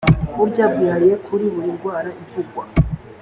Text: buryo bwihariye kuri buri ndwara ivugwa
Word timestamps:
buryo 0.37 0.63
bwihariye 0.73 1.15
kuri 1.25 1.45
buri 1.53 1.69
ndwara 1.75 2.09
ivugwa 2.23 2.63